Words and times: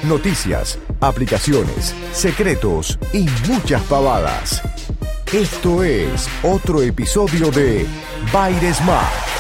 Noticias, 0.07 0.79
aplicaciones, 1.01 1.95
secretos 2.13 2.99
y 3.15 3.27
muchas 3.49 3.81
pavadas. 3.85 4.61
Esto 5.33 5.83
es 5.85 6.29
otro 6.43 6.83
episodio 6.83 7.51
de 7.51 7.87
Baires 8.31 8.77
Smart. 8.77 9.33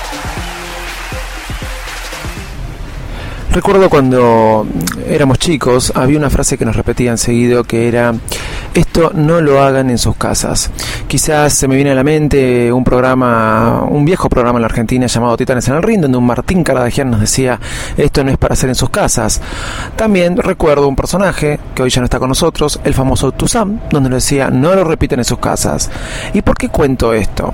Recuerdo 3.52 3.90
cuando 3.90 4.66
éramos 5.06 5.38
chicos, 5.38 5.92
había 5.94 6.16
una 6.16 6.30
frase 6.30 6.56
que 6.56 6.64
nos 6.64 6.74
repetían 6.74 7.18
seguido 7.18 7.64
que 7.64 7.86
era, 7.86 8.14
esto 8.92 9.10
no 9.14 9.40
lo 9.40 9.62
hagan 9.62 9.88
en 9.88 9.96
sus 9.96 10.16
casas. 10.16 10.70
Quizás 11.08 11.54
se 11.54 11.66
me 11.66 11.76
viene 11.76 11.92
a 11.92 11.94
la 11.94 12.04
mente 12.04 12.70
un 12.70 12.84
programa, 12.84 13.86
un 13.88 14.04
viejo 14.04 14.28
programa 14.28 14.58
en 14.58 14.60
la 14.60 14.66
Argentina 14.66 15.06
llamado 15.06 15.34
Titanes 15.34 15.66
en 15.68 15.76
el 15.76 15.82
Ring, 15.82 16.02
donde 16.02 16.18
un 16.18 16.26
Martín 16.26 16.62
Caradagian 16.62 17.10
nos 17.10 17.20
decía, 17.20 17.58
esto 17.96 18.22
no 18.22 18.30
es 18.30 18.36
para 18.36 18.52
hacer 18.52 18.68
en 18.68 18.74
sus 18.74 18.90
casas. 18.90 19.40
También 19.96 20.36
recuerdo 20.36 20.88
un 20.88 20.94
personaje 20.94 21.58
que 21.74 21.82
hoy 21.82 21.88
ya 21.88 22.02
no 22.02 22.04
está 22.04 22.18
con 22.18 22.28
nosotros, 22.28 22.80
el 22.84 22.92
famoso 22.92 23.32
Tusam, 23.32 23.80
donde 23.90 24.10
nos 24.10 24.24
decía, 24.24 24.50
no 24.50 24.74
lo 24.74 24.84
repiten 24.84 25.20
en 25.20 25.24
sus 25.24 25.38
casas. 25.38 25.90
¿Y 26.34 26.42
por 26.42 26.58
qué 26.58 26.68
cuento 26.68 27.14
esto? 27.14 27.50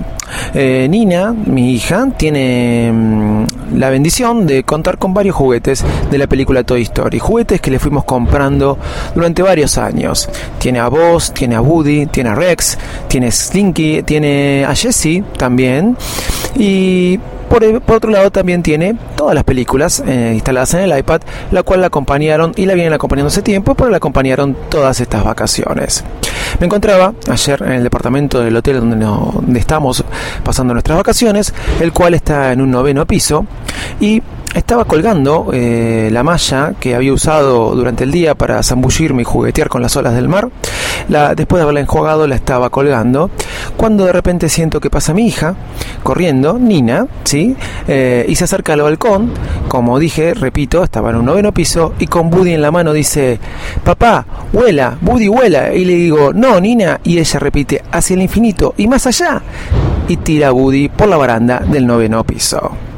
Eh, 0.53 0.87
Nina, 0.89 1.31
mi 1.31 1.71
hija, 1.71 2.05
tiene 2.17 2.91
mm, 2.93 3.77
la 3.77 3.89
bendición 3.89 4.45
de 4.45 4.65
contar 4.65 4.97
con 4.97 5.13
varios 5.13 5.37
juguetes 5.37 5.85
de 6.11 6.17
la 6.17 6.27
película 6.27 6.65
Toy 6.65 6.81
Story. 6.81 7.17
Juguetes 7.17 7.61
que 7.61 7.71
le 7.71 7.79
fuimos 7.79 8.03
comprando 8.03 8.77
durante 9.15 9.41
varios 9.41 9.77
años. 9.77 10.29
Tiene 10.59 10.79
a 10.79 10.89
Tiene 11.33 11.55
a 11.55 11.61
Woody, 11.61 12.07
tiene 12.07 12.29
a 12.29 12.35
Rex, 12.35 12.77
tiene 13.07 13.27
a 13.27 13.31
Slinky, 13.31 14.03
tiene 14.03 14.65
a 14.65 14.75
Jessie 14.75 15.23
también. 15.37 15.97
Y 16.55 17.19
por, 17.49 17.63
otro 17.95 18.11
lado 18.11 18.31
también 18.31 18.61
tiene 18.61 18.95
todas 19.15 19.33
las 19.33 19.43
películas 19.43 20.03
eh, 20.05 20.31
instaladas 20.33 20.73
en 20.75 20.81
el 20.81 20.97
iPad, 20.97 21.21
la 21.51 21.63
cual 21.63 21.81
la 21.81 21.87
acompañaron 21.87 22.53
y 22.55 22.65
la 22.65 22.75
vienen 22.75 22.93
acompañando 22.93 23.27
hace 23.27 23.41
tiempo, 23.41 23.75
pero 23.75 23.89
la 23.89 23.97
acompañaron 23.97 24.55
todas 24.69 24.99
estas 25.01 25.23
vacaciones. 25.23 26.03
Me 26.59 26.67
encontraba 26.67 27.13
ayer 27.29 27.61
en 27.63 27.71
el 27.73 27.83
departamento 27.83 28.41
del 28.41 28.55
hotel 28.55 28.79
donde 28.79 29.59
estamos 29.59 30.03
pasando 30.43 30.73
nuestras 30.73 30.97
vacaciones, 30.97 31.53
el 31.79 31.91
cual 31.91 32.13
está 32.13 32.51
en 32.51 32.61
un 32.61 32.71
noveno 32.71 33.05
piso 33.05 33.45
y 33.99 34.21
estaba 34.55 34.85
colgando 34.85 35.49
eh, 35.53 36.09
la 36.11 36.23
malla 36.23 36.73
que 36.79 36.95
había 36.95 37.13
usado 37.13 37.75
durante 37.75 38.03
el 38.03 38.11
día 38.11 38.35
para 38.35 38.61
zambullirme 38.63 39.21
y 39.21 39.25
juguetear 39.25 39.69
con 39.69 39.81
las 39.81 39.95
olas 39.95 40.15
del 40.15 40.27
mar. 40.27 40.49
Después 41.07 41.59
de 41.59 41.63
haberla 41.63 41.79
enjuagado, 41.79 42.27
la 42.27 42.35
estaba 42.35 42.69
colgando. 42.69 43.31
Cuando 43.77 44.05
de 44.05 44.11
repente 44.11 44.49
siento 44.49 44.79
que 44.79 44.89
pasa 44.89 45.13
mi 45.13 45.27
hija 45.27 45.55
corriendo, 46.03 46.59
Nina, 46.59 47.07
¿sí? 47.23 47.55
Eh, 47.87 48.25
y 48.27 48.35
se 48.35 48.43
acerca 48.43 48.73
al 48.73 48.81
balcón. 48.81 49.31
Como 49.67 49.97
dije, 49.97 50.33
repito, 50.33 50.83
estaba 50.83 51.09
en 51.11 51.17
un 51.17 51.25
noveno 51.25 51.53
piso 51.53 51.93
y 51.99 52.07
con 52.07 52.29
Buddy 52.29 52.53
en 52.53 52.61
la 52.61 52.71
mano 52.71 52.93
dice: 52.93 53.39
Papá, 53.83 54.25
vuela, 54.51 54.97
Buddy, 55.01 55.27
vuela. 55.27 55.73
Y 55.73 55.85
le 55.85 55.93
digo: 55.93 56.33
No, 56.33 56.59
Nina. 56.59 56.99
Y 57.03 57.17
ella 57.17 57.39
repite: 57.39 57.83
Hacia 57.91 58.15
el 58.15 58.21
infinito 58.21 58.73
y 58.77 58.87
más 58.87 59.07
allá. 59.07 59.41
Y 60.07 60.17
tira 60.17 60.49
a 60.49 60.51
Buddy 60.51 60.89
por 60.89 61.07
la 61.07 61.17
baranda 61.17 61.59
del 61.59 61.87
noveno 61.87 62.23
piso. 62.23 62.88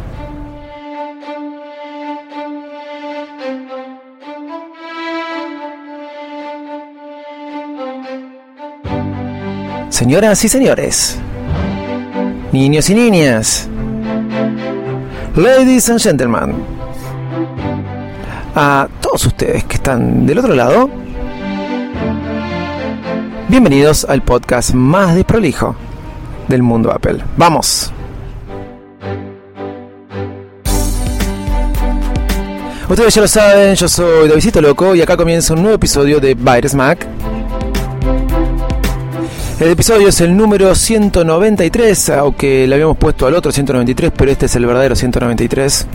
Señoras 10.01 10.43
y 10.43 10.49
señores, 10.49 11.19
niños 12.51 12.89
y 12.89 12.95
niñas, 12.95 13.69
ladies 15.35 15.91
and 15.91 15.99
gentlemen, 15.99 16.55
a 18.55 18.87
todos 18.99 19.27
ustedes 19.27 19.63
que 19.65 19.75
están 19.75 20.25
del 20.25 20.39
otro 20.39 20.55
lado, 20.55 20.89
bienvenidos 23.47 24.03
al 24.05 24.23
podcast 24.23 24.73
más 24.73 25.13
desprolijo 25.13 25.75
del 26.47 26.63
mundo 26.63 26.91
Apple. 26.91 27.19
¡Vamos! 27.37 27.93
Ustedes 32.89 33.13
ya 33.13 33.21
lo 33.21 33.27
saben, 33.27 33.75
yo 33.75 33.87
soy 33.87 34.27
Davidito 34.27 34.61
Loco 34.61 34.95
y 34.95 35.01
acá 35.03 35.15
comienza 35.15 35.53
un 35.53 35.61
nuevo 35.61 35.75
episodio 35.75 36.19
de 36.19 36.33
Virus 36.33 36.73
Mac 36.73 37.07
el 39.61 39.69
episodio 39.69 40.07
es 40.07 40.19
el 40.21 40.35
número 40.35 40.73
193, 40.73 42.09
aunque 42.09 42.65
le 42.67 42.73
habíamos 42.73 42.97
puesto 42.97 43.27
al 43.27 43.35
otro 43.35 43.51
193, 43.51 44.11
pero 44.15 44.31
este 44.31 44.47
es 44.47 44.55
el 44.55 44.65
verdadero 44.65 44.95
193. 44.95 45.85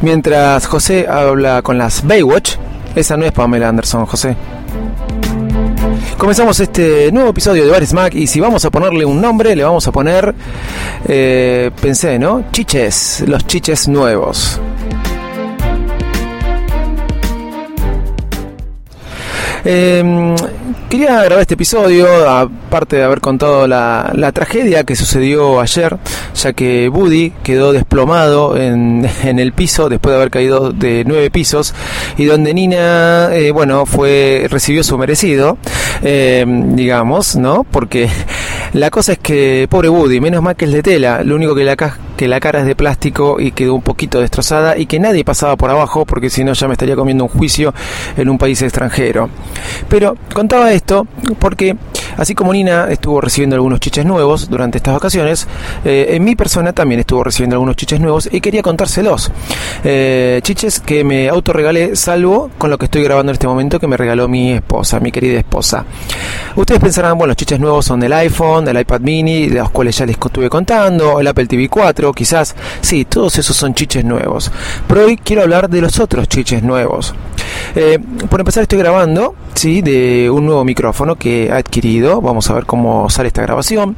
Mientras 0.00 0.66
José 0.66 1.08
habla 1.08 1.60
con 1.62 1.78
las 1.78 2.06
Baywatch, 2.06 2.54
esa 2.94 3.16
no 3.16 3.24
es 3.24 3.32
Pamela 3.32 3.68
Anderson, 3.68 4.06
José. 4.06 4.36
Comenzamos 6.16 6.60
este 6.60 7.10
nuevo 7.10 7.30
episodio 7.30 7.64
de 7.64 7.72
Bar 7.72 7.84
Smack 7.84 8.14
y 8.14 8.28
si 8.28 8.38
vamos 8.38 8.64
a 8.64 8.70
ponerle 8.70 9.04
un 9.04 9.20
nombre, 9.20 9.56
le 9.56 9.64
vamos 9.64 9.84
a 9.88 9.90
poner, 9.90 10.32
eh, 11.08 11.72
pensé, 11.80 12.16
¿no? 12.16 12.44
Chiches, 12.52 13.24
los 13.26 13.44
chiches 13.44 13.88
nuevos. 13.88 14.60
Eh, 19.64 20.34
Quería 20.92 21.22
grabar 21.22 21.40
este 21.40 21.54
episodio, 21.54 22.28
aparte 22.28 22.96
de 22.96 23.04
haber 23.04 23.22
contado 23.22 23.66
la, 23.66 24.30
tragedia 24.34 24.84
que 24.84 24.94
sucedió 24.94 25.58
ayer, 25.58 25.96
ya 26.34 26.52
que 26.52 26.88
Buddy 26.88 27.32
quedó 27.42 27.72
desplomado 27.72 28.56
en, 28.60 29.08
el 29.24 29.52
piso 29.54 29.88
después 29.88 30.12
de 30.12 30.16
haber 30.18 30.30
caído 30.30 30.70
de 30.70 31.04
nueve 31.06 31.30
pisos 31.30 31.74
y 32.18 32.26
donde 32.26 32.52
Nina, 32.52 33.30
eh, 33.32 33.52
bueno, 33.52 33.86
fue 33.86 34.46
recibió 34.50 34.84
su 34.84 34.98
merecido, 34.98 35.56
eh, 36.02 36.44
digamos, 36.46 37.36
¿no? 37.36 37.64
Porque 37.64 38.10
la 38.74 38.90
cosa 38.90 39.12
es 39.12 39.18
que, 39.18 39.66
pobre 39.70 39.88
Woody, 39.88 40.20
menos 40.20 40.42
mal 40.42 40.56
que 40.56 40.66
es 40.66 40.72
de 40.72 40.82
tela, 40.82 41.22
lo 41.24 41.36
único 41.36 41.54
que 41.54 41.64
la, 41.64 41.74
que 42.16 42.28
la 42.28 42.40
cara 42.40 42.60
es 42.60 42.66
de 42.66 42.74
plástico 42.74 43.40
y 43.40 43.52
quedó 43.52 43.74
un 43.74 43.82
poquito 43.82 44.20
destrozada 44.20 44.76
y 44.76 44.86
que 44.86 44.98
nadie 44.98 45.24
pasaba 45.24 45.56
por 45.56 45.70
abajo 45.70 46.04
porque 46.06 46.30
si 46.30 46.44
no 46.44 46.52
ya 46.52 46.68
me 46.68 46.74
estaría 46.74 46.96
comiendo 46.96 47.24
un 47.24 47.30
juicio 47.30 47.74
en 48.16 48.28
un 48.28 48.38
país 48.38 48.60
extranjero. 48.62 49.28
Pero 49.88 50.16
contaba 50.32 50.72
esto 50.72 51.06
porque 51.38 51.76
así 52.16 52.34
como 52.34 52.52
Nina 52.52 52.88
estuvo 52.90 53.20
recibiendo 53.20 53.56
algunos 53.56 53.80
chiches 53.80 54.04
nuevos 54.04 54.48
durante 54.48 54.78
estas 54.78 54.94
vacaciones, 54.94 55.46
eh, 55.84 56.08
en 56.10 56.24
mi 56.24 56.36
persona 56.36 56.72
también 56.72 57.00
estuvo 57.00 57.24
recibiendo 57.24 57.56
algunos 57.56 57.76
chiches 57.76 58.00
nuevos 58.00 58.28
y 58.30 58.40
quería 58.40 58.62
contárselos. 58.62 59.30
Eh, 59.84 60.40
chiches 60.42 60.80
que 60.80 61.04
me 61.04 61.28
autorregalé, 61.28 61.96
salvo 61.96 62.50
con 62.58 62.70
lo 62.70 62.78
que 62.78 62.86
estoy 62.86 63.02
grabando 63.02 63.30
en 63.30 63.34
este 63.34 63.46
momento 63.46 63.78
que 63.78 63.86
me 63.86 63.96
regaló 63.96 64.28
mi 64.28 64.52
esposa, 64.52 65.00
mi 65.00 65.12
querida 65.12 65.38
esposa. 65.38 65.84
Ustedes 66.56 66.80
pensarán, 66.80 67.16
bueno, 67.16 67.28
los 67.28 67.36
chiches 67.36 67.58
nuevos 67.58 67.84
son 67.84 68.00
del 68.00 68.12
iPhone, 68.12 68.64
del 68.64 68.80
iPad 68.80 69.00
mini, 69.00 69.48
de 69.48 69.60
los 69.60 69.70
cuales 69.70 69.96
ya 69.96 70.06
les 70.06 70.16
estuve 70.16 70.48
contando, 70.48 71.20
el 71.20 71.26
Apple 71.26 71.46
TV 71.46 71.68
4, 71.68 72.12
quizás, 72.12 72.54
sí, 72.80 73.04
todos 73.04 73.38
esos 73.38 73.56
son 73.56 73.74
chiches 73.74 74.04
nuevos. 74.04 74.50
Pero 74.86 75.04
hoy 75.04 75.16
quiero 75.16 75.42
hablar 75.42 75.68
de 75.68 75.80
los 75.80 75.98
otros 75.98 76.28
chiches 76.28 76.62
nuevos. 76.62 77.14
Eh, 77.74 77.98
por 78.28 78.40
empezar 78.40 78.62
estoy 78.62 78.78
grabando, 78.78 79.34
sí, 79.54 79.82
de 79.82 80.30
un 80.30 80.46
nuevo 80.46 80.64
micrófono 80.64 81.16
que 81.16 81.46
he 81.46 81.52
adquirido. 81.52 82.01
Vamos 82.02 82.50
a 82.50 82.54
ver 82.54 82.66
cómo 82.66 83.08
sale 83.08 83.28
esta 83.28 83.42
grabación. 83.42 83.96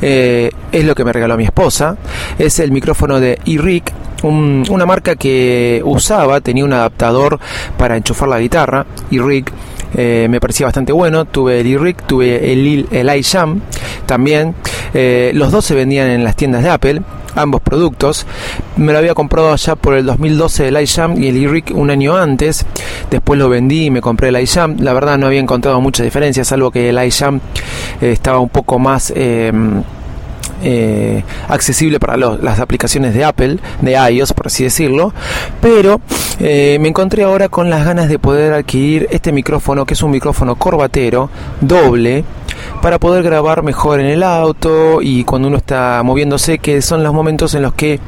Eh, 0.00 0.50
es 0.72 0.84
lo 0.84 0.94
que 0.94 1.04
me 1.04 1.12
regaló 1.12 1.36
mi 1.36 1.44
esposa. 1.44 1.96
Es 2.38 2.58
el 2.58 2.72
micrófono 2.72 3.20
de 3.20 3.38
iRig, 3.44 3.84
una 4.22 4.86
marca 4.86 5.16
que 5.16 5.82
usaba, 5.84 6.40
tenía 6.40 6.64
un 6.64 6.72
adaptador 6.72 7.38
para 7.76 7.96
enchufar 7.96 8.28
la 8.28 8.38
guitarra, 8.38 8.86
iRig. 9.10 9.46
Eh, 9.94 10.28
me 10.30 10.40
parecía 10.40 10.66
bastante 10.66 10.92
bueno. 10.92 11.24
Tuve 11.24 11.60
el 11.60 11.66
iRig, 11.66 11.96
tuve 12.02 12.52
el, 12.52 12.86
el 12.90 13.16
iJam 13.16 13.60
también. 14.06 14.54
Eh, 14.94 15.32
los 15.34 15.50
dos 15.50 15.64
se 15.64 15.74
vendían 15.74 16.08
en 16.08 16.24
las 16.24 16.36
tiendas 16.36 16.62
de 16.62 16.70
Apple. 16.70 17.02
Ambos 17.34 17.60
productos. 17.60 18.26
Me 18.76 18.92
lo 18.92 18.98
había 18.98 19.14
comprado 19.14 19.52
allá 19.52 19.76
por 19.76 19.94
el 19.94 20.06
2012 20.06 20.68
el 20.68 20.80
iJam 20.80 21.22
y 21.22 21.28
el 21.28 21.36
iRig 21.36 21.74
un 21.74 21.90
año 21.90 22.16
antes. 22.16 22.64
Después 23.10 23.38
lo 23.38 23.48
vendí 23.48 23.86
y 23.86 23.90
me 23.90 24.00
compré 24.00 24.28
el 24.28 24.40
iJam. 24.40 24.76
La 24.80 24.92
verdad 24.92 25.18
no 25.18 25.26
había 25.26 25.40
encontrado 25.40 25.80
mucha 25.80 26.02
diferencia, 26.02 26.44
salvo 26.44 26.70
que 26.70 26.88
el 26.88 27.04
iJam 27.04 27.40
eh, 28.00 28.12
estaba 28.12 28.38
un 28.38 28.48
poco 28.48 28.78
más... 28.78 29.12
Eh, 29.14 29.52
eh, 30.62 31.24
accesible 31.48 31.98
para 31.98 32.18
las 32.18 32.60
aplicaciones 32.60 33.14
de 33.14 33.24
Apple, 33.24 33.56
de 33.80 33.92
iOS 33.92 34.34
por 34.34 34.48
así 34.48 34.62
decirlo, 34.62 35.14
pero 35.62 36.02
me 36.38 36.86
encontré 36.86 37.22
ahora 37.22 37.48
con 37.48 37.70
las 37.70 37.86
ganas 37.86 38.10
de 38.10 38.18
poder 38.18 38.52
adquirir 38.52 39.08
este 39.10 39.32
micrófono 39.32 39.86
que 39.86 39.94
es 39.94 40.02
un 40.02 40.10
micrófono 40.10 40.56
corbatero 40.56 41.30
doble 41.62 42.24
para 42.82 42.98
poder 42.98 43.22
grabar 43.22 43.62
mejor 43.62 44.00
en 44.00 44.06
el 44.06 44.22
auto 44.22 45.02
y 45.02 45.24
cuando 45.24 45.48
uno 45.48 45.58
está 45.58 46.02
moviéndose, 46.02 46.58
que 46.58 46.80
son 46.82 47.02
los 47.02 47.12
momentos 47.12 47.54
en 47.54 47.62
los 47.62 47.74
que 47.74 48.00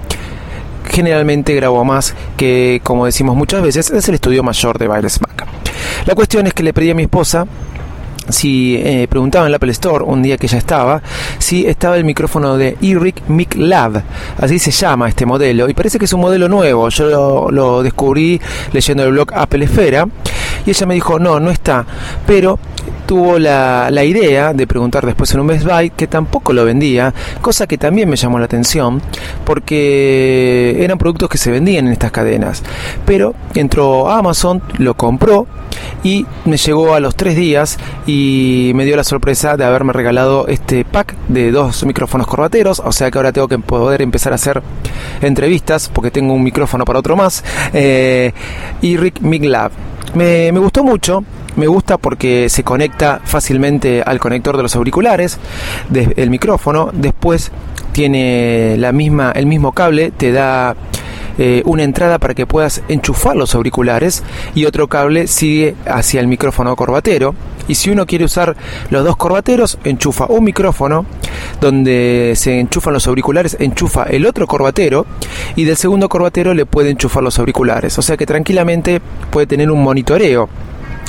generalmente 0.91 1.55
grabo 1.55 1.85
más 1.85 2.15
que, 2.37 2.81
como 2.83 3.07
decimos 3.07 3.37
muchas 3.37 3.63
veces, 3.63 3.91
es 3.91 4.09
el 4.09 4.15
estudio 4.15 4.43
mayor 4.43 4.79
de 4.79 4.89
Bailes 4.89 5.21
Mac. 5.21 5.47
La 6.07 6.15
cuestión 6.15 6.47
es 6.47 6.55
que 6.55 6.63
le 6.63 6.73
pedí 6.73 6.91
a 6.91 6.95
mi 6.95 7.03
esposa 7.05 7.47
si 8.29 8.77
eh, 8.77 9.07
preguntaba 9.09 9.45
en 9.45 9.49
el 9.49 9.55
Apple 9.55 9.73
Store 9.73 10.05
un 10.05 10.23
día 10.23 10.39
que 10.39 10.47
ya 10.47 10.59
estaba, 10.59 11.03
si 11.39 11.67
estaba 11.67 11.97
el 11.97 12.05
micrófono 12.05 12.57
de 12.57 12.77
Eric 12.81 13.23
Mic 13.29 13.57
Lab, 13.57 14.03
así 14.39 14.59
se 14.59 14.71
llama 14.71 15.09
este 15.09 15.27
modelo, 15.27 15.69
y 15.69 15.75
parece 15.75 15.99
que 15.99 16.05
es 16.05 16.13
un 16.13 16.21
modelo 16.21 16.49
nuevo, 16.49 16.89
yo 16.89 17.07
lo, 17.07 17.51
lo 17.51 17.83
descubrí 17.83 18.41
leyendo 18.73 19.05
el 19.05 19.11
blog 19.11 19.33
Apple 19.35 19.65
Esfera, 19.65 20.07
y 20.65 20.71
ella 20.71 20.87
me 20.87 20.95
dijo, 20.95 21.19
no, 21.19 21.41
no 21.41 21.51
está, 21.51 21.85
pero 22.27 22.59
tuvo 23.07 23.39
la, 23.39 23.91
la, 23.91 24.05
idea 24.05 24.53
de 24.53 24.67
preguntar 24.67 25.05
después 25.05 25.33
en 25.35 25.41
un 25.41 25.47
Best 25.47 25.65
Buy 25.67 25.91
que 25.91 26.07
tampoco 26.07 26.53
lo 26.53 26.65
vendía, 26.65 27.13
cosa 27.41 27.67
que 27.67 27.79
también 27.79 28.09
me 28.09 28.17
llamó 28.17 28.39
la 28.39 28.47
atención 28.47 29.01
porque 29.45 30.77
eran 30.81 30.99
productos 30.99 31.29
que 31.29 31.39
se 31.39 31.51
vendían 31.51 31.87
en 31.87 31.93
estas 31.93 32.11
cadenas. 32.11 32.63
Pero 33.05 33.35
entró 33.55 34.11
a 34.11 34.19
Amazon, 34.19 34.63
lo 34.79 34.95
compró 34.95 35.47
y 36.05 36.27
me 36.45 36.57
llegó 36.57 36.95
a 36.95 37.01
los 37.01 37.17
tres 37.17 37.37
días 37.37 37.79
y 38.07 38.73
me 38.75 38.85
dio 38.85 38.97
la 38.97 39.05
sorpresa 39.05 39.57
de 39.57 39.65
haberme 39.65 39.93
regalado 39.93 40.47
este 40.49 40.85
pack 40.85 41.15
de 41.29 41.51
dos 41.51 41.85
micrófonos 41.85 42.27
corbateros, 42.27 42.81
o 42.85 42.93
sea 42.93 43.11
que 43.11 43.19
ahora 43.19 43.33
tengo 43.33 43.49
que 43.49 43.59
poder 43.59 44.03
empezar 44.03 44.33
a 44.33 44.37
hacer 44.37 44.63
entrevistas 45.21 45.89
porque 45.89 46.11
tengo 46.11 46.35
un 46.35 46.43
micrófono 46.43 46.85
para 46.85 46.99
otro 46.99 47.17
más. 47.17 47.45
Eh, 47.73 48.33
y 48.81 48.97
Rick 48.97 49.21
Miglab. 49.21 49.73
Me, 50.15 50.53
me 50.53 50.59
gustó 50.59 50.85
mucho, 50.85 51.25
me 51.57 51.67
gusta 51.67 51.99
porque 51.99 52.49
se 52.49 52.65
conecta 52.65 53.21
fácilmente 53.25 54.03
al 54.05 54.19
conector 54.19 54.57
de 54.57 54.63
los 54.63 54.77
auriculares 54.77 55.39
del 55.89 56.31
micrófono. 56.31 56.91
Después 56.93 57.51
tiene 57.93 58.77
la 58.79 58.93
misma, 58.93 59.33
el 59.35 59.47
mismo 59.47 59.73
cable, 59.73 60.11
te 60.11 60.33
da 60.33 60.75
eh, 61.45 61.61
una 61.65 61.83
entrada 61.83 62.21
para 62.21 62.35
que 62.35 62.47
puedas 62.47 62.83
enchufar 62.87 63.35
los 63.35 63.57
auriculares 63.57 64.23
y 64.55 64.65
otro 64.65 64.87
cable 64.87 65.27
sigue 65.27 65.75
hacia 65.87 66.21
el 66.21 66.29
micrófono 66.29 66.77
corbatero. 66.77 67.35
Y 67.67 67.75
si 67.75 67.91
uno 67.91 68.07
quiere 68.07 68.25
usar 68.25 68.55
los 68.91 69.05
dos 69.05 69.17
corbateros, 69.17 69.77
enchufa 69.83 70.27
un 70.27 70.45
micrófono 70.45 71.05
donde 71.61 72.35
se 72.37 72.61
enchufan 72.61 72.93
los 72.93 73.09
auriculares, 73.09 73.57
enchufa 73.59 74.05
el 74.05 74.25
otro 74.25 74.47
corbatero 74.47 75.05
y 75.57 75.65
del 75.65 75.77
segundo 75.77 76.09
corbatero 76.09 76.55
le 76.55 76.65
puede 76.65 76.91
enchufar 76.91 77.25
los 77.25 77.41
auriculares. 77.41 77.99
O 77.99 78.03
sea 78.03 78.17
que 78.17 78.25
tranquilamente 78.25 79.01
puede 79.33 79.49
tener 79.49 79.69
un 79.69 79.83
monitoreo 79.83 80.49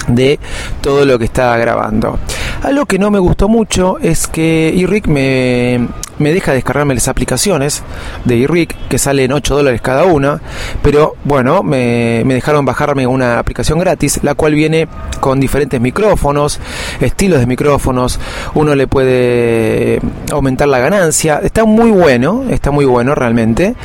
de 0.07 0.39
todo 0.81 1.05
lo 1.05 1.17
que 1.19 1.25
está 1.25 1.55
grabando. 1.57 2.19
Algo 2.63 2.85
que 2.85 2.99
no 2.99 3.11
me 3.11 3.19
gustó 3.19 3.49
mucho 3.49 3.97
es 3.99 4.27
que 4.27 4.71
iRig 4.75 5.07
me, 5.07 5.87
me 6.19 6.33
deja 6.33 6.53
descargarme 6.53 6.93
las 6.93 7.07
aplicaciones 7.07 7.83
de 8.25 8.37
iRig 8.37 8.69
que 8.87 8.97
salen 8.97 9.31
8 9.31 9.55
dólares 9.55 9.81
cada 9.81 10.05
una, 10.05 10.41
pero 10.81 11.15
bueno, 11.23 11.63
me, 11.63 12.23
me, 12.25 12.33
dejaron 12.33 12.65
bajarme 12.65 13.07
una 13.07 13.39
aplicación 13.39 13.79
gratis, 13.79 14.19
la 14.23 14.35
cual 14.35 14.53
viene 14.53 14.87
con 15.19 15.39
diferentes 15.39 15.79
micrófonos, 15.81 16.59
estilos 17.01 17.39
de 17.39 17.47
micrófonos, 17.47 18.19
uno 18.53 18.75
le 18.75 18.87
puede 18.87 19.99
aumentar 20.31 20.67
la 20.67 20.79
ganancia, 20.79 21.39
está 21.43 21.65
muy 21.65 21.91
bueno, 21.91 22.45
está 22.49 22.71
muy 22.71 22.85
bueno 22.85 23.15
realmente, 23.15 23.75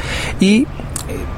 y 0.41 0.67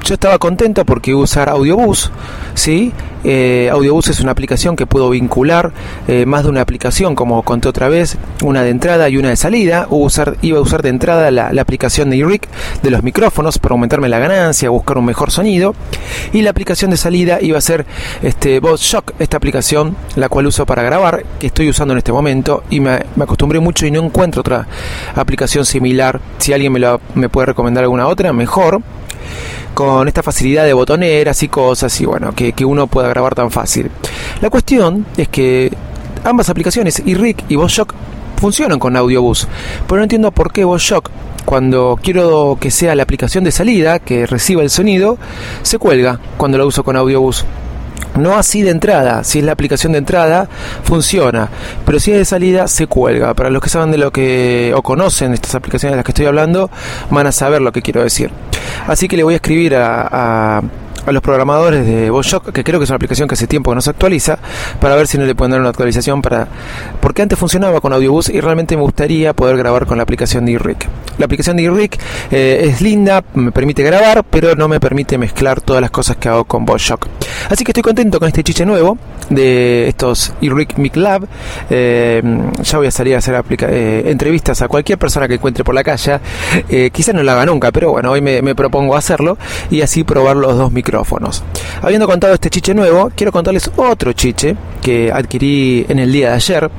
yo 0.03 0.15
estaba 0.15 0.37
contento 0.39 0.85
porque 0.85 1.13
usar 1.13 1.49
Audiobus, 1.49 2.11
¿sí? 2.53 2.91
Eh, 3.23 3.69
Audiobus 3.71 4.07
es 4.07 4.19
una 4.19 4.31
aplicación 4.31 4.75
que 4.75 4.87
puedo 4.87 5.09
vincular 5.11 5.71
eh, 6.07 6.25
más 6.25 6.43
de 6.43 6.49
una 6.49 6.61
aplicación, 6.61 7.13
como 7.13 7.43
conté 7.43 7.69
otra 7.69 7.87
vez, 7.87 8.17
una 8.43 8.63
de 8.63 8.71
entrada 8.71 9.09
y 9.09 9.17
una 9.17 9.29
de 9.29 9.35
salida. 9.35 9.85
Usar, 9.89 10.37
iba 10.41 10.57
a 10.57 10.61
usar 10.61 10.81
de 10.81 10.89
entrada 10.89 11.29
la, 11.29 11.61
aplicación 11.61 12.09
de 12.09 12.17
iRig 12.17 12.41
de 12.81 12.89
los 12.89 13.03
micrófonos 13.03 13.59
para 13.59 13.73
aumentarme 13.73 14.09
la 14.09 14.17
ganancia, 14.17 14.69
buscar 14.69 14.97
un 14.97 15.05
mejor 15.05 15.31
sonido. 15.31 15.75
Y 16.33 16.41
la 16.41 16.49
aplicación 16.49 16.89
de 16.91 16.97
salida 16.97 17.37
iba 17.41 17.57
a 17.57 17.61
ser 17.61 17.85
este 18.23 18.59
Boss 18.59 18.81
Shock, 18.81 19.13
esta 19.19 19.37
aplicación, 19.37 19.95
la 20.15 20.27
cual 20.27 20.47
uso 20.47 20.65
para 20.65 20.81
grabar, 20.81 21.23
que 21.39 21.47
estoy 21.47 21.69
usando 21.69 21.93
en 21.93 21.99
este 21.99 22.11
momento. 22.11 22.63
Y 22.71 22.79
me, 22.79 23.03
acostumbré 23.19 23.59
mucho 23.59 23.85
y 23.85 23.91
no 23.91 24.03
encuentro 24.03 24.41
otra 24.41 24.67
aplicación 25.15 25.65
similar. 25.65 26.19
Si 26.39 26.53
alguien 26.53 26.73
me, 26.73 26.79
lo, 26.79 26.99
me 27.13 27.29
puede 27.29 27.47
recomendar 27.47 27.83
alguna 27.83 28.07
otra, 28.07 28.33
mejor 28.33 28.81
con 29.73 30.07
esta 30.07 30.23
facilidad 30.23 30.65
de 30.65 30.73
botoneras 30.73 31.41
y 31.43 31.47
cosas 31.47 31.99
y 32.01 32.05
bueno, 32.05 32.33
que, 32.33 32.53
uno 32.65 32.87
pueda 32.87 33.07
grabar 33.09 33.35
tan 33.35 33.51
fácil. 33.51 33.89
La 34.41 34.49
cuestión 34.49 35.05
es 35.17 35.27
que 35.27 35.71
ambas 36.23 36.49
aplicaciones, 36.49 37.01
iRig 37.05 37.37
y 37.49 37.55
VozShock, 37.55 37.93
funcionan 38.37 38.79
con 38.79 38.95
Audiobus, 38.95 39.47
pero 39.87 39.97
no 39.97 40.03
entiendo 40.03 40.31
por 40.31 40.51
qué 40.51 40.63
VozShock, 40.63 41.09
cuando 41.45 41.99
quiero 42.01 42.57
que 42.59 42.71
sea 42.71 42.95
la 42.95 43.03
aplicación 43.03 43.43
de 43.43 43.51
salida 43.51 43.99
que 43.99 44.25
reciba 44.25 44.61
el 44.61 44.69
sonido, 44.69 45.17
se 45.63 45.77
cuelga 45.77 46.19
cuando 46.37 46.57
lo 46.57 46.67
uso 46.67 46.83
con 46.83 46.95
Audiobus. 46.95 47.45
No 48.17 48.35
así 48.35 48.61
de 48.61 48.71
entrada, 48.71 49.23
si 49.23 49.39
es 49.39 49.45
la 49.45 49.53
aplicación 49.53 49.93
de 49.93 49.99
entrada, 49.99 50.49
funciona, 50.83 51.49
pero 51.85 51.99
si 51.99 52.11
es 52.11 52.17
de 52.17 52.25
salida, 52.25 52.67
se 52.67 52.87
cuelga. 52.87 53.33
Para 53.33 53.49
los 53.49 53.61
que 53.61 53.69
saben 53.69 53.91
de 53.91 53.97
lo 53.97 54.11
que 54.11 54.73
o 54.75 54.81
conocen 54.81 55.33
estas 55.33 55.55
aplicaciones 55.55 55.93
de 55.93 55.97
las 55.97 56.05
que 56.05 56.11
estoy 56.11 56.25
hablando, 56.25 56.69
van 57.09 57.27
a 57.27 57.31
saber 57.31 57.61
lo 57.61 57.71
que 57.71 57.81
quiero 57.81 58.03
decir. 58.03 58.29
Así 58.87 59.07
que 59.07 59.15
le 59.15 59.23
voy 59.23 59.35
a 59.35 59.37
escribir 59.37 59.75
a, 59.75 60.07
a 60.57 60.61
los 61.07 61.21
programadores 61.21 61.85
de 61.85 62.09
Boshock, 62.09 62.51
que 62.51 62.63
creo 62.63 62.79
que 62.79 62.83
es 62.83 62.89
una 62.89 62.97
aplicación 62.97 63.27
que 63.27 63.33
hace 63.33 63.47
tiempo 63.47 63.71
que 63.71 63.75
no 63.75 63.81
se 63.81 63.89
actualiza, 63.89 64.37
para 64.79 64.95
ver 64.95 65.07
si 65.07 65.17
no 65.17 65.25
le 65.25 65.35
pueden 65.35 65.51
dar 65.51 65.59
una 65.59 65.69
actualización 65.69 66.21
para 66.21 66.47
porque 67.01 67.21
antes 67.21 67.37
funcionaba 67.37 67.81
con 67.81 67.93
Audiobus 67.93 68.29
y 68.29 68.39
realmente 68.39 68.75
me 68.75 68.83
gustaría 68.83 69.33
poder 69.33 69.57
grabar 69.57 69.85
con 69.85 69.97
la 69.97 70.03
aplicación 70.03 70.45
de 70.45 70.53
iRig. 70.53 70.77
La 71.17 71.25
aplicación 71.25 71.57
de 71.57 71.63
iRig 71.63 71.97
eh, 72.29 72.61
es 72.63 72.81
linda, 72.81 73.23
me 73.33 73.51
permite 73.51 73.83
grabar, 73.83 74.23
pero 74.29 74.55
no 74.55 74.67
me 74.67 74.79
permite 74.79 75.17
mezclar 75.17 75.61
todas 75.61 75.81
las 75.81 75.91
cosas 75.91 76.17
que 76.17 76.29
hago 76.29 76.43
con 76.45 76.65
Boshock. 76.65 77.07
Así 77.49 77.63
que 77.63 77.71
estoy 77.71 77.83
contento 77.83 78.19
con 78.19 78.27
este 78.27 78.43
chiche 78.43 78.65
nuevo 78.65 78.97
de 79.29 79.87
estos 79.87 80.33
iRig 80.41 80.77
Mic 80.77 80.95
Lab. 80.95 81.27
Eh, 81.69 82.21
ya 82.61 82.77
voy 82.77 82.87
a 82.87 82.91
salir 82.91 83.15
a 83.15 83.17
hacer 83.17 83.43
eh, 83.61 84.03
entrevistas 84.05 84.61
a 84.61 84.67
cualquier 84.67 84.97
persona 84.97 85.27
que 85.27 85.35
encuentre 85.35 85.63
por 85.63 85.73
la 85.73 85.83
calle. 85.83 86.19
quizás 86.91 87.15
no 87.15 87.23
lo 87.23 87.31
haga 87.31 87.45
nunca, 87.45 87.71
pero 87.71 87.91
bueno, 87.91 88.11
hoy 88.11 88.21
me, 88.21 88.41
me 88.41 88.55
propongo 88.55 88.95
hacerlo 88.95 89.37
y 89.69 89.81
así 89.81 90.03
probar 90.03 90.35
los 90.35 90.57
dos 90.57 90.71
micrófonos 90.71 90.90
Habiendo 91.81 92.07
contado 92.07 92.33
este 92.33 92.49
chiche 92.49 92.73
nuevo, 92.73 93.11
quiero 93.15 93.31
contarles 93.31 93.71
otro 93.75 94.13
chiche 94.13 94.55
que 94.81 95.11
adquirí 95.11 95.85
en 95.87 95.99
el 95.99 96.11
día 96.11 96.29
de 96.29 96.35
ayer. 96.35 96.69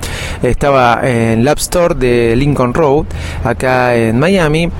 Estaba 0.42 1.00
en 1.02 1.44
la 1.44 1.52
App 1.52 1.58
Store 1.58 1.94
de 1.94 2.36
Lincoln 2.36 2.74
Road, 2.74 3.06
acá 3.44 3.94
en 3.94 4.18
Miami. 4.18 4.70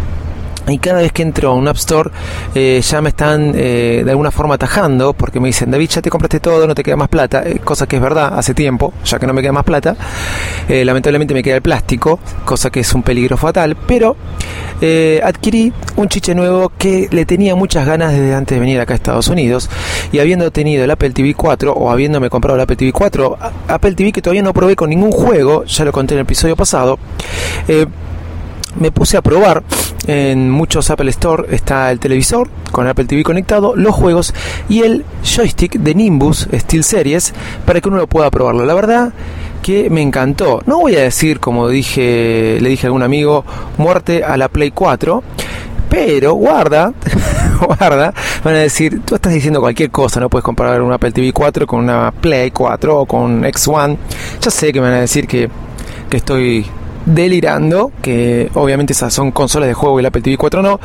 Y 0.68 0.78
cada 0.78 1.00
vez 1.00 1.12
que 1.12 1.22
entro 1.22 1.50
a 1.50 1.54
un 1.54 1.66
App 1.66 1.76
Store 1.76 2.10
eh, 2.54 2.80
ya 2.82 3.00
me 3.02 3.08
están 3.08 3.52
eh, 3.56 4.02
de 4.04 4.10
alguna 4.10 4.30
forma 4.30 4.54
atajando 4.54 5.12
porque 5.12 5.40
me 5.40 5.48
dicen, 5.48 5.70
David, 5.70 5.88
ya 5.88 6.02
te 6.02 6.08
compraste 6.08 6.38
todo, 6.38 6.66
no 6.66 6.74
te 6.74 6.84
queda 6.84 6.96
más 6.96 7.08
plata, 7.08 7.42
eh, 7.44 7.58
cosa 7.64 7.86
que 7.86 7.96
es 7.96 8.02
verdad, 8.02 8.38
hace 8.38 8.54
tiempo, 8.54 8.92
ya 9.04 9.18
que 9.18 9.26
no 9.26 9.32
me 9.32 9.42
queda 9.42 9.52
más 9.52 9.64
plata, 9.64 9.96
lamentablemente 10.68 11.34
me 11.34 11.42
queda 11.42 11.56
el 11.56 11.62
plástico, 11.62 12.20
cosa 12.44 12.70
que 12.70 12.80
es 12.80 12.94
un 12.94 13.02
peligro 13.02 13.36
fatal, 13.36 13.76
pero 13.86 14.16
adquirí 15.22 15.72
un 15.96 16.08
chiche 16.08 16.34
nuevo 16.34 16.72
que 16.76 17.08
le 17.10 17.24
tenía 17.24 17.54
muchas 17.54 17.86
ganas 17.86 18.12
desde 18.12 18.34
antes 18.34 18.56
de 18.56 18.60
venir 18.60 18.80
acá 18.80 18.94
a 18.94 18.96
Estados 18.96 19.28
Unidos. 19.28 19.68
Y 20.12 20.18
habiendo 20.18 20.50
tenido 20.50 20.84
el 20.84 20.90
Apple 20.90 21.10
TV 21.10 21.34
4 21.34 21.72
o 21.72 21.90
habiéndome 21.90 22.30
comprado 22.30 22.56
el 22.56 22.62
Apple 22.62 22.76
TV 22.76 22.92
4, 22.92 23.38
Apple 23.68 23.94
TV 23.94 24.12
que 24.12 24.22
todavía 24.22 24.42
no 24.42 24.52
probé 24.52 24.74
con 24.74 24.90
ningún 24.90 25.12
juego, 25.12 25.64
ya 25.64 25.84
lo 25.84 25.92
conté 25.92 26.14
en 26.14 26.20
el 26.20 26.24
episodio 26.24 26.56
pasado, 26.56 26.98
me 28.78 28.90
puse 28.90 29.16
a 29.16 29.22
probar 29.22 29.62
en 30.06 30.50
muchos 30.50 30.90
Apple 30.90 31.10
Store 31.10 31.54
está 31.54 31.90
el 31.90 32.00
televisor 32.00 32.48
con 32.72 32.88
Apple 32.88 33.04
TV 33.04 33.22
conectado, 33.22 33.76
los 33.76 33.94
juegos 33.94 34.34
y 34.68 34.82
el 34.82 35.04
joystick 35.24 35.74
de 35.74 35.94
Nimbus 35.94 36.48
Steel 36.52 36.82
Series 36.82 37.32
para 37.64 37.80
que 37.80 37.88
uno 37.88 37.98
lo 37.98 38.06
pueda 38.06 38.30
probarlo. 38.30 38.64
La 38.64 38.74
verdad 38.74 39.12
que 39.62 39.90
me 39.90 40.02
encantó. 40.02 40.60
No 40.66 40.80
voy 40.80 40.96
a 40.96 41.02
decir 41.02 41.38
como 41.38 41.68
dije, 41.68 42.58
le 42.60 42.68
dije 42.68 42.86
a 42.86 42.88
algún 42.88 43.02
amigo, 43.02 43.44
muerte 43.78 44.24
a 44.24 44.36
la 44.36 44.48
Play 44.48 44.72
4, 44.72 45.22
pero 45.88 46.34
guarda, 46.34 46.92
guarda, 47.60 48.12
van 48.42 48.54
a 48.54 48.58
decir, 48.58 49.02
tú 49.04 49.14
estás 49.14 49.32
diciendo 49.32 49.60
cualquier 49.60 49.90
cosa, 49.90 50.18
no 50.18 50.28
puedes 50.28 50.44
comparar 50.44 50.82
un 50.82 50.92
Apple 50.92 51.12
TV 51.12 51.32
4 51.32 51.66
con 51.66 51.80
una 51.80 52.10
Play 52.10 52.50
4 52.50 53.00
o 53.00 53.06
con 53.06 53.44
X1. 53.44 53.96
Ya 54.40 54.50
sé 54.50 54.72
que 54.72 54.80
me 54.80 54.88
van 54.88 54.96
a 54.96 55.00
decir 55.02 55.28
que, 55.28 55.48
que 56.10 56.16
estoy 56.16 56.66
delirando, 57.06 57.92
que 58.00 58.50
obviamente 58.54 58.92
esas 58.92 59.12
son 59.12 59.32
consolas 59.32 59.68
de 59.68 59.74
juego 59.74 59.98
y 59.98 60.00
el 60.00 60.06
Apple 60.06 60.22
TV 60.22 60.36
4 60.36 60.62
no, 60.62 60.80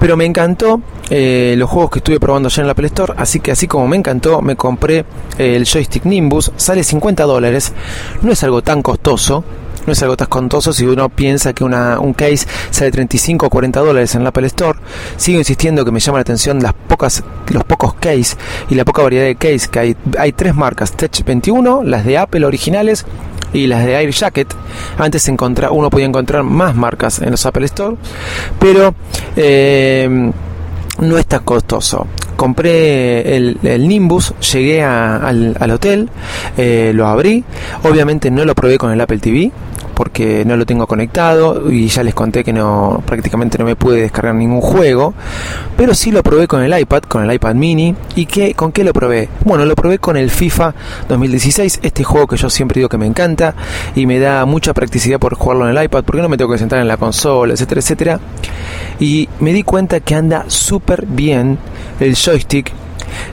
pero 0.00 0.16
me 0.16 0.24
encantó 0.24 0.80
eh, 1.10 1.54
los 1.56 1.68
juegos 1.68 1.90
que 1.90 1.98
estuve 1.98 2.20
probando 2.20 2.48
ayer 2.48 2.60
en 2.60 2.66
la 2.66 2.72
Apple 2.72 2.86
Store, 2.86 3.14
así 3.16 3.40
que 3.40 3.52
así 3.52 3.66
como 3.66 3.86
me 3.86 3.96
encantó, 3.96 4.40
me 4.42 4.56
compré 4.56 5.04
el 5.38 5.64
joystick 5.64 6.04
Nimbus, 6.04 6.52
sale 6.56 6.84
50 6.84 7.24
dólares, 7.24 7.72
no 8.22 8.32
es 8.32 8.42
algo 8.42 8.62
tan 8.62 8.82
costoso, 8.82 9.44
no 9.86 9.92
es 9.92 10.02
algo 10.02 10.16
tan 10.16 10.28
costoso 10.28 10.72
si 10.72 10.86
uno 10.86 11.08
piensa 11.08 11.52
que 11.52 11.64
una, 11.64 11.98
un 11.98 12.14
case 12.14 12.46
sale 12.70 12.90
35 12.90 13.46
o 13.46 13.50
40 13.50 13.80
dólares 13.80 14.14
en 14.14 14.22
la 14.22 14.28
Apple 14.28 14.46
Store. 14.46 14.78
Sigo 15.16 15.38
insistiendo 15.38 15.84
que 15.84 15.90
me 15.90 16.00
llama 16.00 16.18
la 16.18 16.22
atención 16.22 16.62
las 16.62 16.72
pocas, 16.72 17.24
los 17.48 17.64
pocos 17.64 17.94
case 17.94 18.36
y 18.70 18.74
la 18.74 18.84
poca 18.84 19.02
variedad 19.02 19.24
de 19.24 19.34
case 19.34 19.68
que 19.70 19.78
hay. 19.78 19.96
Hay 20.18 20.32
tres 20.32 20.54
marcas, 20.54 20.92
Tech 20.92 21.24
21, 21.24 21.82
las 21.84 22.04
de 22.04 22.18
Apple 22.18 22.46
originales 22.46 23.04
y 23.52 23.66
las 23.66 23.84
de 23.84 23.94
Air 23.94 24.10
Jacket. 24.10 24.54
Antes 24.98 25.28
encontra, 25.28 25.70
uno 25.70 25.90
podía 25.90 26.06
encontrar 26.06 26.42
más 26.42 26.74
marcas 26.74 27.20
en 27.20 27.30
los 27.30 27.44
Apple 27.46 27.66
Store, 27.66 27.96
pero 28.58 28.94
eh, 29.36 30.30
no 30.98 31.18
es 31.18 31.26
tan 31.26 31.42
costoso. 31.44 32.06
Compré 32.36 33.36
el, 33.36 33.58
Nimbus, 33.86 34.34
llegué 34.52 34.82
al, 34.82 35.70
hotel, 35.70 36.08
eh, 36.56 36.92
lo 36.94 37.06
abrí, 37.06 37.44
obviamente 37.84 38.30
no 38.30 38.44
lo 38.44 38.54
probé 38.54 38.78
con 38.78 38.90
el 38.90 39.00
Apple 39.00 39.18
TV, 39.18 39.52
porque 39.94 40.44
no 40.44 40.56
lo 40.56 40.66
tengo 40.66 40.86
conectado 40.86 41.70
y 41.70 41.88
ya 41.88 42.02
les 42.02 42.14
conté 42.14 42.44
que 42.44 42.52
no 42.52 43.02
prácticamente 43.06 43.58
no 43.58 43.64
me 43.64 43.76
pude 43.76 44.00
descargar 44.00 44.34
ningún 44.34 44.60
juego, 44.60 45.14
pero 45.76 45.94
sí 45.94 46.10
lo 46.10 46.22
probé 46.22 46.46
con 46.48 46.62
el 46.62 46.78
iPad, 46.78 47.02
con 47.02 47.24
el 47.24 47.32
iPad 47.32 47.54
mini 47.54 47.94
y 48.16 48.26
que 48.26 48.54
con 48.54 48.72
qué 48.72 48.84
lo 48.84 48.92
probé? 48.92 49.28
Bueno, 49.44 49.64
lo 49.64 49.74
probé 49.74 49.98
con 49.98 50.16
el 50.16 50.30
FIFA 50.30 50.74
2016, 51.08 51.80
este 51.82 52.04
juego 52.04 52.26
que 52.26 52.36
yo 52.36 52.50
siempre 52.50 52.78
digo 52.78 52.88
que 52.88 52.98
me 52.98 53.06
encanta 53.06 53.54
y 53.94 54.06
me 54.06 54.18
da 54.18 54.44
mucha 54.44 54.74
practicidad 54.74 55.18
por 55.18 55.34
jugarlo 55.34 55.68
en 55.68 55.76
el 55.76 55.84
iPad, 55.84 56.04
porque 56.04 56.22
no 56.22 56.28
me 56.28 56.36
tengo 56.36 56.52
que 56.52 56.58
sentar 56.58 56.80
en 56.80 56.88
la 56.88 56.96
consola, 56.96 57.54
etcétera, 57.54 57.80
etcétera. 57.80 58.20
Y 59.00 59.28
me 59.40 59.52
di 59.52 59.62
cuenta 59.62 60.00
que 60.00 60.14
anda 60.14 60.44
súper 60.48 61.06
bien 61.06 61.58
el 62.00 62.14
joystick 62.14 62.72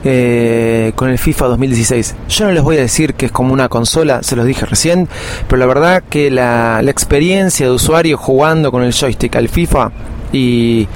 eh, 0.04 0.92
con 0.94 1.10
el 1.10 1.18
FIFA 1.18 1.46
2016. 1.48 2.14
Yo 2.28 2.46
no 2.46 2.52
les 2.52 2.62
voy 2.62 2.76
a 2.76 2.80
decir 2.80 3.14
que 3.14 3.26
es 3.26 3.32
como 3.32 3.52
una 3.52 3.68
consola, 3.68 4.22
se 4.22 4.36
los 4.36 4.46
dije 4.46 4.66
recién, 4.66 5.08
pero 5.48 5.58
la 5.58 5.66
verdad 5.66 6.02
que 6.08 6.30
la, 6.30 6.80
experiencia 6.90 7.66
de 7.66 7.72
usuario 7.72 8.18
jugando 8.18 8.72
con 8.72 8.82
el 8.82 8.92
joystick 8.92 9.36
al 9.36 9.48
FIFA 9.48 9.92
y 10.32 10.88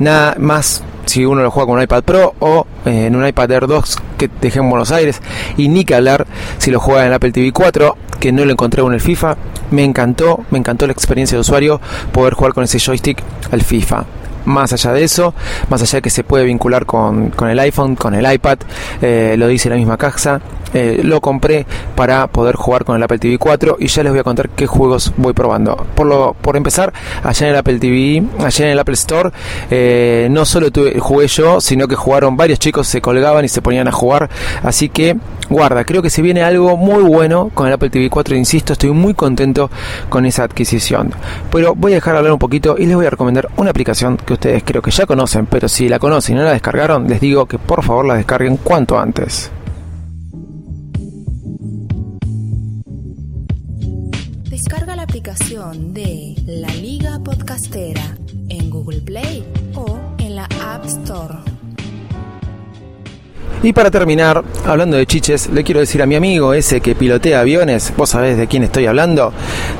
nada 0.00 0.34
más 0.38 0.82
si 1.04 1.24
uno 1.24 1.40
lo 1.42 1.52
juega 1.52 1.66
con 1.68 1.76
un 1.76 1.82
iPad 1.82 2.02
Pro 2.02 2.34
o 2.40 2.66
eh, 2.84 3.06
en 3.06 3.14
un 3.14 3.24
iPad 3.24 3.50
Air 3.52 3.66
2 3.68 3.98
que 4.18 4.28
dejé 4.40 4.58
en 4.58 4.68
Buenos 4.68 4.90
Aires 4.90 5.22
y 5.56 5.68
ni 5.68 5.84
que 5.84 5.94
hablar 5.94 6.26
si 6.58 6.72
lo 6.72 6.80
juega 6.80 7.06
en 7.06 7.12
Apple 7.12 7.30
TV 7.30 7.52
4 7.52 7.96
que 8.18 8.32
no 8.32 8.44
lo 8.44 8.50
encontré 8.50 8.82
con 8.82 8.92
el 8.92 9.00
FIFA 9.00 9.36
me 9.70 9.84
encantó 9.84 10.44
me 10.50 10.58
encantó 10.58 10.86
la 10.86 10.92
experiencia 10.92 11.36
de 11.36 11.42
usuario 11.42 11.80
poder 12.12 12.34
jugar 12.34 12.54
con 12.54 12.64
ese 12.64 12.80
joystick 12.80 13.22
al 13.52 13.62
FIFA 13.62 14.04
más 14.46 14.72
allá 14.72 14.92
de 14.92 15.04
eso, 15.04 15.34
más 15.68 15.82
allá 15.82 15.98
de 15.98 16.02
que 16.02 16.10
se 16.10 16.24
puede 16.24 16.44
vincular 16.44 16.86
con, 16.86 17.32
el 17.48 17.58
iPhone, 17.58 17.96
con 17.96 18.14
el 18.14 18.32
iPad, 18.32 18.58
eh, 19.02 19.34
lo 19.36 19.48
dice 19.48 19.68
la 19.68 19.76
misma 19.76 19.96
caja, 19.96 20.40
eh, 20.74 21.00
lo 21.02 21.20
compré 21.20 21.66
para 21.94 22.26
poder 22.26 22.56
jugar 22.56 22.84
con 22.84 22.96
el 22.96 23.02
Apple 23.02 23.18
TV 23.18 23.38
4 23.38 23.76
y 23.80 23.88
ya 23.88 24.02
les 24.02 24.12
voy 24.12 24.20
a 24.20 24.24
contar 24.24 24.50
qué 24.50 24.66
juegos 24.66 25.12
voy 25.16 25.32
probando. 25.32 25.76
Por, 25.94 26.06
lo, 26.06 26.34
por 26.34 26.56
empezar, 26.56 26.92
allá 27.22 27.46
en 27.46 27.52
el 27.52 27.58
Apple 27.58 27.78
TV, 27.78 28.22
allá 28.44 28.66
en 28.66 28.72
el 28.72 28.78
Apple 28.78 28.94
Store, 28.94 29.30
eh, 29.70 30.28
no 30.30 30.44
solo 30.44 30.70
tuve, 30.70 30.98
jugué 30.98 31.28
yo, 31.28 31.60
sino 31.60 31.88
que 31.88 31.94
jugaron 31.94 32.36
varios 32.36 32.58
chicos, 32.58 32.86
se 32.86 33.00
colgaban 33.00 33.44
y 33.44 33.48
se 33.48 33.62
ponían 33.62 33.88
a 33.88 33.92
jugar, 33.92 34.28
así 34.62 34.88
que 34.88 35.16
guarda, 35.48 35.84
creo 35.84 36.02
que 36.02 36.10
se 36.10 36.22
viene 36.22 36.42
algo 36.42 36.76
muy 36.76 37.02
bueno 37.02 37.50
con 37.54 37.66
el 37.66 37.72
Apple 37.72 37.90
TV 37.90 38.10
4, 38.10 38.36
insisto, 38.36 38.72
estoy 38.72 38.90
muy 38.90 39.14
contento 39.14 39.70
con 40.08 40.26
esa 40.26 40.44
adquisición. 40.44 41.12
Pero 41.50 41.74
voy 41.74 41.92
a 41.92 41.96
dejar 41.96 42.16
hablar 42.16 42.32
un 42.32 42.38
poquito 42.38 42.76
y 42.78 42.86
les 42.86 42.96
voy 42.96 43.06
a 43.06 43.10
recomendar 43.10 43.48
una 43.56 43.70
aplicación 43.70 44.16
que 44.16 44.34
ustedes 44.34 44.62
creo 44.64 44.82
que 44.82 44.90
ya 44.90 45.06
conocen, 45.06 45.46
pero 45.46 45.68
si 45.68 45.88
la 45.88 45.98
conocen 45.98 46.36
y 46.36 46.38
no 46.38 46.44
la 46.44 46.52
descargaron, 46.52 47.08
les 47.08 47.20
digo 47.20 47.46
que 47.46 47.58
por 47.58 47.82
favor 47.82 48.04
la 48.04 48.14
descarguen 48.14 48.56
cuanto 48.56 48.98
antes. 48.98 49.50
Descarga 54.56 54.96
la 54.96 55.02
aplicación 55.02 55.92
de 55.92 56.34
La 56.46 56.68
Liga 56.68 57.18
Podcastera 57.22 58.16
en 58.48 58.70
Google 58.70 59.02
Play 59.02 59.44
o 59.74 59.98
en 60.16 60.34
la 60.34 60.48
App 60.64 60.82
Store. 60.86 61.34
Y 63.62 63.74
para 63.74 63.90
terminar, 63.90 64.42
hablando 64.64 64.96
de 64.96 65.04
chiches, 65.04 65.50
le 65.50 65.62
quiero 65.62 65.80
decir 65.80 66.00
a 66.00 66.06
mi 66.06 66.14
amigo 66.14 66.54
ese 66.54 66.80
que 66.80 66.94
pilotea 66.94 67.40
aviones, 67.40 67.92
vos 67.98 68.08
sabés 68.08 68.38
de 68.38 68.46
quién 68.46 68.62
estoy 68.62 68.86
hablando, 68.86 69.30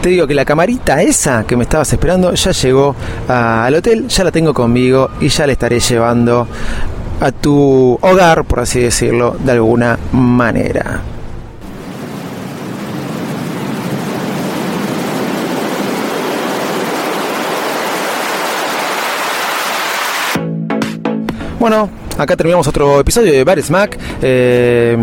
te 0.03 0.11
digo 0.11 0.27
que 0.27 0.35
la 0.35 0.45
camarita 0.45 1.01
esa 1.01 1.47
que 1.47 1.57
me 1.57 1.65
estabas 1.65 1.91
esperando 1.91 2.35
ya 2.35 2.51
llegó 2.51 2.95
al 3.29 3.75
hotel, 3.75 4.09
ya 4.09 4.25
la 4.25 4.31
tengo 4.31 4.53
conmigo 4.53 5.09
y 5.23 5.29
ya 5.29 5.47
la 5.47 5.55
estaré 5.55 5.81
llevando 5.81 6.47
a 7.23 7.33
tu 7.33 7.99
hogar, 8.03 8.45
por 8.45 8.61
así 8.61 8.81
decirlo, 8.81 9.39
de 9.43 9.53
alguna 9.53 9.99
manera. 10.13 11.16
Bueno, 21.67 21.91
Acá 22.17 22.37
terminamos 22.37 22.69
otro 22.69 23.01
episodio 23.01 23.33
de 23.33 23.43
Bar 23.43 23.61
Smack. 23.61 23.99
Eh, 24.23 24.97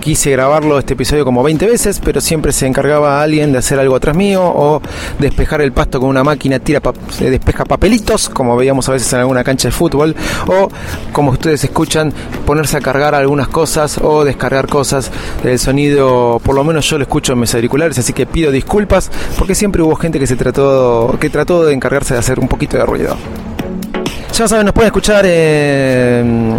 quise 0.00 0.30
grabarlo 0.30 0.78
este 0.78 0.94
episodio 0.94 1.26
como 1.26 1.42
20 1.42 1.66
veces, 1.66 2.00
pero 2.02 2.22
siempre 2.22 2.52
se 2.52 2.66
encargaba 2.66 3.22
alguien 3.22 3.52
de 3.52 3.58
hacer 3.58 3.78
algo 3.78 3.94
atrás 3.94 4.16
mío 4.16 4.42
o 4.42 4.80
despejar 5.18 5.60
el 5.60 5.72
pasto 5.72 6.00
con 6.00 6.08
una 6.08 6.24
máquina, 6.24 6.58
tira 6.58 6.80
despeja 7.20 7.66
papelitos, 7.66 8.30
como 8.30 8.56
veíamos 8.56 8.88
a 8.88 8.92
veces 8.92 9.12
en 9.12 9.20
alguna 9.20 9.44
cancha 9.44 9.68
de 9.68 9.72
fútbol, 9.72 10.16
o 10.46 10.70
como 11.12 11.32
ustedes 11.32 11.62
escuchan, 11.64 12.14
ponerse 12.46 12.78
a 12.78 12.80
cargar 12.80 13.14
algunas 13.14 13.48
cosas 13.48 13.98
o 14.02 14.24
descargar 14.24 14.66
cosas. 14.66 15.12
El 15.44 15.58
sonido, 15.58 16.40
por 16.42 16.54
lo 16.54 16.64
menos 16.64 16.88
yo 16.88 16.96
lo 16.96 17.04
escucho 17.04 17.34
en 17.34 17.40
mis 17.40 17.54
auriculares, 17.54 17.98
así 17.98 18.14
que 18.14 18.24
pido 18.24 18.50
disculpas 18.50 19.10
porque 19.36 19.54
siempre 19.54 19.82
hubo 19.82 19.96
gente 19.96 20.18
que 20.18 20.26
se 20.26 20.36
trató 20.36 21.14
que 21.20 21.28
trató 21.28 21.62
de 21.62 21.74
encargarse 21.74 22.14
de 22.14 22.20
hacer 22.20 22.40
un 22.40 22.48
poquito 22.48 22.78
de 22.78 22.86
ruido. 22.86 23.18
Ya 24.34 24.48
saben, 24.48 24.66
nos 24.66 24.74
pueden 24.74 24.88
escuchar 24.88 25.24
en 25.26 26.58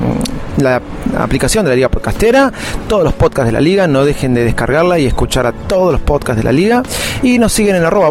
la 0.59 0.81
aplicación 1.19 1.65
de 1.65 1.71
la 1.71 1.75
Liga 1.75 1.89
Podcastera, 1.89 2.49
todos 2.87 3.03
los 3.03 3.13
podcasts 3.13 3.47
de 3.47 3.51
la 3.51 3.59
Liga, 3.59 3.85
no 3.85 4.05
dejen 4.05 4.33
de 4.33 4.45
descargarla 4.45 4.97
y 4.97 5.05
escuchar 5.05 5.45
a 5.45 5.51
todos 5.51 5.91
los 5.91 5.99
podcasts 5.99 6.37
de 6.37 6.45
la 6.45 6.53
Liga. 6.53 6.83
Y 7.21 7.37
nos 7.37 7.51
siguen 7.51 7.75
en 7.75 7.83
arroba 7.83 8.09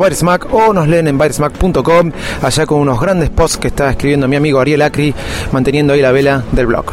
o 0.51 0.73
nos 0.75 0.87
leen 0.87 1.09
en 1.09 1.17
barismac.com, 1.17 2.13
allá 2.43 2.67
con 2.67 2.81
unos 2.81 3.01
grandes 3.01 3.31
posts 3.31 3.57
que 3.57 3.69
está 3.69 3.89
escribiendo 3.89 4.29
mi 4.29 4.37
amigo 4.37 4.61
Ariel 4.61 4.83
Acri, 4.83 5.15
manteniendo 5.51 5.95
ahí 5.95 6.03
la 6.03 6.13
vela 6.13 6.45
del 6.53 6.67
blog. 6.67 6.85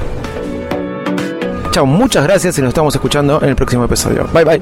Chao, 1.72 1.86
muchas 1.86 2.24
gracias 2.24 2.58
y 2.58 2.62
nos 2.62 2.70
estamos 2.70 2.96
escuchando 2.96 3.42
en 3.42 3.50
el 3.50 3.56
próximo 3.58 3.84
episodio. 3.84 4.30
Bye 4.34 4.46
bye. 4.46 4.62